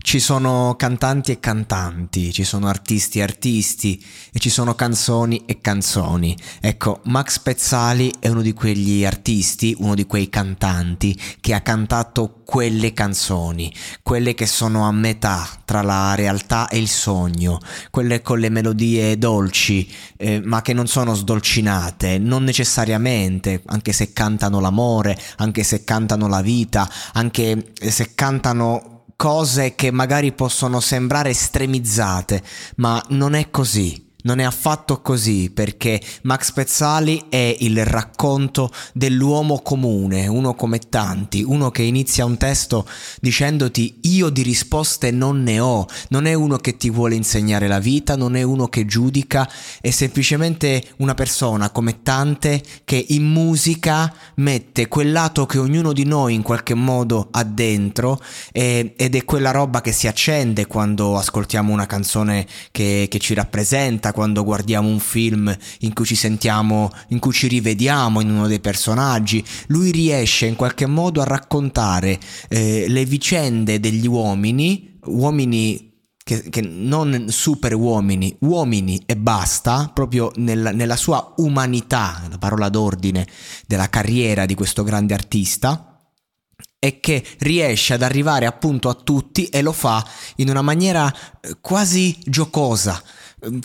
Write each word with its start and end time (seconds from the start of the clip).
Ci 0.00 0.20
sono 0.20 0.76
cantanti 0.78 1.32
e 1.32 1.40
cantanti, 1.40 2.32
ci 2.32 2.44
sono 2.44 2.68
artisti 2.68 3.18
e 3.18 3.22
artisti 3.22 4.02
e 4.32 4.38
ci 4.38 4.48
sono 4.48 4.74
canzoni 4.74 5.42
e 5.44 5.60
canzoni. 5.60 6.36
Ecco, 6.60 7.00
Max 7.04 7.40
Pezzali 7.40 8.14
è 8.20 8.28
uno 8.28 8.40
di 8.40 8.54
quegli 8.54 9.04
artisti, 9.04 9.74
uno 9.80 9.94
di 9.94 10.06
quei 10.06 10.30
cantanti 10.30 11.18
che 11.40 11.52
ha 11.52 11.60
cantato 11.60 12.42
quelle 12.44 12.94
canzoni, 12.94 13.74
quelle 14.02 14.34
che 14.34 14.46
sono 14.46 14.86
a 14.86 14.92
metà 14.92 15.46
tra 15.64 15.82
la 15.82 16.14
realtà 16.14 16.68
e 16.68 16.78
il 16.78 16.88
sogno, 16.88 17.58
quelle 17.90 18.22
con 18.22 18.38
le 18.38 18.48
melodie 18.48 19.18
dolci, 19.18 19.92
eh, 20.16 20.40
ma 20.40 20.62
che 20.62 20.72
non 20.72 20.86
sono 20.86 21.12
sdolcinate, 21.12 22.18
non 22.18 22.44
necessariamente, 22.44 23.62
anche 23.66 23.92
se 23.92 24.12
cantano 24.12 24.60
l'amore, 24.60 25.18
anche 25.36 25.64
se 25.64 25.84
cantano 25.84 26.28
la 26.28 26.40
vita, 26.40 26.88
anche 27.12 27.72
se 27.78 28.14
cantano 28.14 28.97
cose 29.18 29.74
che 29.74 29.90
magari 29.90 30.30
possono 30.30 30.78
sembrare 30.78 31.30
estremizzate, 31.30 32.40
ma 32.76 33.04
non 33.08 33.34
è 33.34 33.50
così. 33.50 34.07
Non 34.20 34.40
è 34.40 34.42
affatto 34.42 35.00
così 35.00 35.48
perché 35.48 36.00
Max 36.22 36.50
Pezzali 36.50 37.26
è 37.28 37.54
il 37.60 37.84
racconto 37.84 38.72
dell'uomo 38.92 39.60
comune, 39.62 40.26
uno 40.26 40.54
come 40.54 40.80
tanti, 40.80 41.44
uno 41.44 41.70
che 41.70 41.82
inizia 41.82 42.24
un 42.24 42.36
testo 42.36 42.84
dicendoti 43.20 44.00
io 44.02 44.28
di 44.30 44.42
risposte 44.42 45.12
non 45.12 45.44
ne 45.44 45.60
ho, 45.60 45.86
non 46.08 46.26
è 46.26 46.34
uno 46.34 46.56
che 46.56 46.76
ti 46.76 46.90
vuole 46.90 47.14
insegnare 47.14 47.68
la 47.68 47.78
vita, 47.78 48.16
non 48.16 48.34
è 48.34 48.42
uno 48.42 48.66
che 48.66 48.86
giudica, 48.86 49.48
è 49.80 49.90
semplicemente 49.90 50.82
una 50.96 51.14
persona 51.14 51.70
come 51.70 52.02
tante 52.02 52.60
che 52.84 53.04
in 53.10 53.24
musica 53.24 54.12
mette 54.36 54.88
quel 54.88 55.12
lato 55.12 55.46
che 55.46 55.58
ognuno 55.58 55.92
di 55.92 56.04
noi 56.04 56.34
in 56.34 56.42
qualche 56.42 56.74
modo 56.74 57.28
ha 57.30 57.44
dentro 57.44 58.20
e, 58.50 58.94
ed 58.96 59.14
è 59.14 59.24
quella 59.24 59.52
roba 59.52 59.80
che 59.80 59.92
si 59.92 60.08
accende 60.08 60.66
quando 60.66 61.16
ascoltiamo 61.16 61.72
una 61.72 61.86
canzone 61.86 62.46
che, 62.72 63.06
che 63.08 63.18
ci 63.20 63.34
rappresenta 63.34 64.06
quando 64.12 64.44
guardiamo 64.44 64.88
un 64.88 64.98
film 64.98 65.54
in 65.80 65.92
cui 65.92 66.04
ci 66.04 66.14
sentiamo, 66.14 66.90
in 67.08 67.18
cui 67.18 67.32
ci 67.32 67.48
rivediamo 67.48 68.20
in 68.20 68.30
uno 68.30 68.46
dei 68.46 68.60
personaggi. 68.60 69.44
Lui 69.68 69.90
riesce 69.90 70.46
in 70.46 70.56
qualche 70.56 70.86
modo 70.86 71.20
a 71.20 71.24
raccontare 71.24 72.18
eh, 72.48 72.86
le 72.88 73.04
vicende 73.04 73.80
degli 73.80 74.06
uomini, 74.06 74.98
uomini 75.06 75.88
che, 76.28 76.50
che, 76.50 76.60
non 76.60 77.26
super 77.28 77.74
uomini, 77.74 78.36
uomini 78.40 79.02
e 79.06 79.16
basta, 79.16 79.90
proprio 79.94 80.30
nel, 80.36 80.72
nella 80.74 80.96
sua 80.96 81.32
umanità, 81.38 82.22
la 82.28 82.36
parola 82.36 82.68
d'ordine 82.68 83.26
della 83.66 83.88
carriera 83.88 84.44
di 84.44 84.54
questo 84.54 84.82
grande 84.82 85.14
artista 85.14 85.88
e 86.78 87.00
che 87.00 87.24
riesce 87.38 87.94
ad 87.94 88.02
arrivare 88.02 88.46
appunto 88.46 88.88
a 88.88 88.94
tutti 88.94 89.46
e 89.46 89.62
lo 89.62 89.72
fa 89.72 90.04
in 90.36 90.48
una 90.48 90.62
maniera 90.62 91.12
eh, 91.40 91.56
quasi 91.60 92.16
giocosa, 92.24 93.02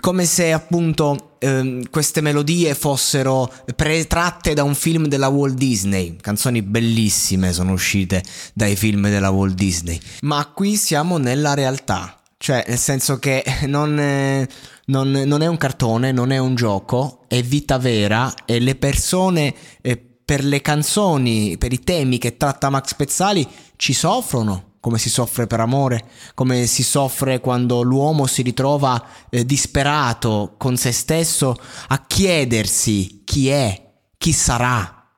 come 0.00 0.26
se 0.26 0.52
appunto 0.52 1.36
ehm, 1.38 1.88
queste 1.90 2.20
melodie 2.20 2.74
fossero 2.74 3.50
pre- 3.74 4.06
tratte 4.06 4.54
da 4.54 4.62
un 4.62 4.74
film 4.74 5.06
della 5.06 5.28
Walt 5.28 5.54
Disney. 5.54 6.16
Canzoni 6.16 6.62
bellissime 6.62 7.52
sono 7.52 7.72
uscite 7.72 8.22
dai 8.52 8.76
film 8.76 9.08
della 9.08 9.30
Walt 9.30 9.54
Disney. 9.54 9.98
Ma 10.22 10.46
qui 10.52 10.76
siamo 10.76 11.16
nella 11.16 11.54
realtà. 11.54 12.18
Cioè, 12.36 12.64
nel 12.66 12.78
senso 12.78 13.18
che 13.18 13.44
non, 13.66 13.98
è, 13.98 14.46
non, 14.86 15.10
non 15.10 15.42
è 15.42 15.46
un 15.46 15.56
cartone, 15.56 16.10
non 16.12 16.32
è 16.32 16.38
un 16.38 16.54
gioco, 16.54 17.24
è 17.28 17.40
vita 17.42 17.78
vera 17.78 18.32
e 18.44 18.58
le 18.58 18.74
persone 18.74 19.54
eh, 19.80 19.96
per 19.96 20.44
le 20.44 20.60
canzoni, 20.60 21.56
per 21.56 21.72
i 21.72 21.80
temi 21.80 22.18
che 22.18 22.36
tratta 22.36 22.68
Max 22.68 22.94
Pezzali 22.94 23.46
ci 23.76 23.92
soffrono 23.92 24.71
come 24.82 24.98
si 24.98 25.10
soffre 25.10 25.46
per 25.46 25.60
amore, 25.60 26.04
come 26.34 26.66
si 26.66 26.82
soffre 26.82 27.38
quando 27.38 27.82
l'uomo 27.82 28.26
si 28.26 28.42
ritrova 28.42 29.00
eh, 29.30 29.46
disperato 29.46 30.54
con 30.58 30.76
se 30.76 30.90
stesso 30.90 31.56
a 31.86 32.04
chiedersi 32.04 33.22
chi 33.22 33.48
è, 33.48 33.92
chi 34.18 34.32
sarà, 34.32 35.08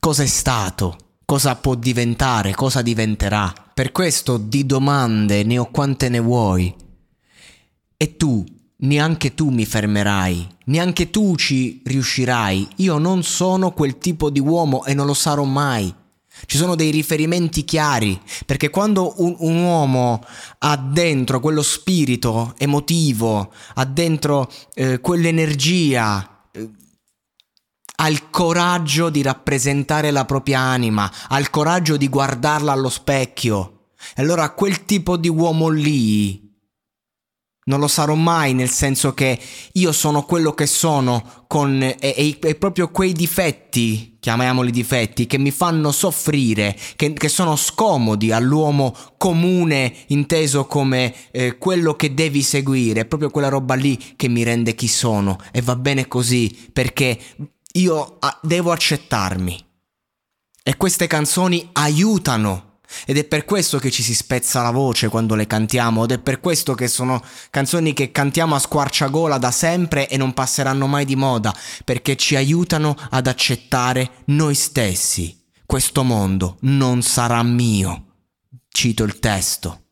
cosa 0.00 0.24
è 0.24 0.26
stato, 0.26 0.96
cosa 1.24 1.54
può 1.54 1.76
diventare, 1.76 2.56
cosa 2.56 2.82
diventerà. 2.82 3.52
Per 3.72 3.92
questo 3.92 4.36
di 4.36 4.66
domande 4.66 5.44
ne 5.44 5.58
ho 5.58 5.70
quante 5.70 6.08
ne 6.08 6.18
vuoi. 6.18 6.74
E 7.96 8.16
tu, 8.16 8.44
neanche 8.78 9.32
tu 9.36 9.50
mi 9.50 9.64
fermerai, 9.64 10.48
neanche 10.64 11.10
tu 11.10 11.36
ci 11.36 11.82
riuscirai. 11.84 12.68
Io 12.78 12.98
non 12.98 13.22
sono 13.22 13.70
quel 13.70 13.96
tipo 13.98 14.28
di 14.28 14.40
uomo 14.40 14.84
e 14.84 14.92
non 14.92 15.06
lo 15.06 15.14
sarò 15.14 15.44
mai. 15.44 16.02
Ci 16.46 16.56
sono 16.56 16.74
dei 16.74 16.90
riferimenti 16.90 17.64
chiari, 17.64 18.20
perché 18.46 18.70
quando 18.70 19.14
un, 19.18 19.34
un, 19.38 19.62
uomo 19.62 20.22
ha 20.58 20.76
dentro 20.76 21.40
quello 21.40 21.62
spirito 21.62 22.54
emotivo, 22.58 23.52
ha 23.74 23.84
dentro 23.84 24.50
eh, 24.74 25.00
quell'energia, 25.00 26.46
eh, 26.52 26.70
ha 27.96 28.08
il 28.08 28.30
coraggio 28.30 29.10
di 29.10 29.22
rappresentare 29.22 30.10
la 30.10 30.24
propria 30.24 30.60
anima, 30.60 31.10
ha 31.28 31.38
il 31.38 31.50
coraggio 31.50 31.96
di 31.96 32.08
guardarla 32.08 32.72
allo 32.72 32.90
specchio, 32.90 33.88
allora 34.16 34.50
quel 34.50 34.84
tipo 34.84 35.16
di 35.16 35.28
uomo 35.28 35.68
lì 35.68 36.44
non 37.66 37.80
lo 37.80 37.88
sarò 37.88 38.14
mai 38.14 38.52
nel 38.52 38.68
senso 38.68 39.14
che 39.14 39.40
io 39.72 39.92
sono 39.92 40.24
quello 40.24 40.52
che 40.52 40.66
sono 40.66 41.44
con 41.46 41.82
e, 41.82 41.96
e, 42.00 42.38
e 42.40 42.54
proprio 42.56 42.90
quei 42.90 43.12
difetti, 43.12 44.13
chiamiamoli 44.24 44.70
difetti, 44.70 45.26
che 45.26 45.36
mi 45.36 45.50
fanno 45.50 45.92
soffrire, 45.92 46.74
che, 46.96 47.12
che 47.12 47.28
sono 47.28 47.56
scomodi 47.56 48.32
all'uomo 48.32 48.96
comune 49.18 49.94
inteso 50.06 50.64
come 50.64 51.14
eh, 51.30 51.58
quello 51.58 51.94
che 51.94 52.14
devi 52.14 52.40
seguire, 52.40 53.02
è 53.02 53.04
proprio 53.04 53.28
quella 53.28 53.50
roba 53.50 53.74
lì 53.74 54.14
che 54.16 54.28
mi 54.28 54.42
rende 54.42 54.74
chi 54.74 54.88
sono 54.88 55.36
e 55.52 55.60
va 55.60 55.76
bene 55.76 56.08
così 56.08 56.70
perché 56.72 57.18
io 57.72 58.16
a, 58.18 58.38
devo 58.40 58.72
accettarmi. 58.72 59.62
E 60.62 60.76
queste 60.78 61.06
canzoni 61.06 61.68
aiutano 61.72 62.73
ed 63.06 63.18
è 63.18 63.24
per 63.24 63.44
questo 63.44 63.78
che 63.78 63.90
ci 63.90 64.02
si 64.02 64.14
spezza 64.14 64.62
la 64.62 64.70
voce 64.70 65.08
quando 65.08 65.34
le 65.34 65.46
cantiamo, 65.46 66.04
ed 66.04 66.12
è 66.12 66.18
per 66.18 66.40
questo 66.40 66.74
che 66.74 66.88
sono 66.88 67.22
canzoni 67.50 67.92
che 67.92 68.10
cantiamo 68.10 68.54
a 68.54 68.58
squarciagola 68.58 69.38
da 69.38 69.50
sempre 69.50 70.08
e 70.08 70.16
non 70.16 70.34
passeranno 70.34 70.86
mai 70.86 71.04
di 71.04 71.16
moda, 71.16 71.54
perché 71.84 72.16
ci 72.16 72.36
aiutano 72.36 72.96
ad 73.10 73.26
accettare 73.26 74.22
noi 74.26 74.54
stessi. 74.54 75.42
Questo 75.66 76.02
mondo 76.02 76.56
non 76.60 77.02
sarà 77.02 77.42
mio. 77.42 78.06
Cito 78.68 79.04
il 79.04 79.18
testo. 79.18 79.82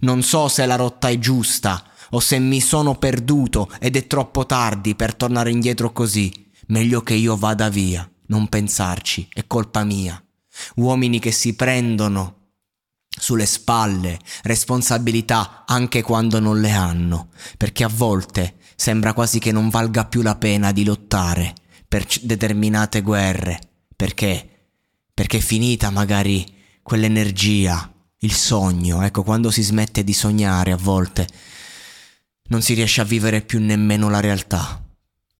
Non 0.00 0.22
so 0.22 0.48
se 0.48 0.66
la 0.66 0.76
rotta 0.76 1.08
è 1.08 1.18
giusta 1.18 1.82
o 2.10 2.20
se 2.20 2.38
mi 2.38 2.60
sono 2.60 2.96
perduto 2.96 3.70
ed 3.80 3.96
è 3.96 4.06
troppo 4.06 4.46
tardi 4.46 4.94
per 4.94 5.14
tornare 5.14 5.50
indietro 5.50 5.92
così. 5.92 6.46
Meglio 6.68 7.02
che 7.02 7.14
io 7.14 7.36
vada 7.36 7.68
via, 7.68 8.08
non 8.26 8.48
pensarci, 8.48 9.28
è 9.32 9.46
colpa 9.46 9.84
mia 9.84 10.22
uomini 10.78 11.18
che 11.18 11.30
si 11.30 11.54
prendono 11.54 12.34
sulle 13.08 13.46
spalle 13.46 14.18
responsabilità 14.42 15.64
anche 15.66 16.02
quando 16.02 16.40
non 16.40 16.60
le 16.60 16.70
hanno, 16.70 17.28
perché 17.56 17.84
a 17.84 17.90
volte 17.92 18.56
sembra 18.76 19.12
quasi 19.12 19.38
che 19.38 19.52
non 19.52 19.68
valga 19.68 20.06
più 20.06 20.22
la 20.22 20.36
pena 20.36 20.72
di 20.72 20.84
lottare 20.84 21.54
per 21.86 22.06
determinate 22.22 23.02
guerre, 23.02 23.60
perché 23.94 24.52
perché 25.18 25.38
è 25.38 25.40
finita 25.40 25.90
magari 25.90 26.46
quell'energia, 26.80 27.92
il 28.20 28.32
sogno, 28.32 29.02
ecco, 29.02 29.24
quando 29.24 29.50
si 29.50 29.62
smette 29.62 30.04
di 30.04 30.12
sognare 30.12 30.70
a 30.70 30.76
volte 30.76 31.26
non 32.50 32.62
si 32.62 32.74
riesce 32.74 33.00
a 33.00 33.04
vivere 33.04 33.42
più 33.42 33.58
nemmeno 33.58 34.08
la 34.08 34.20
realtà. 34.20 34.87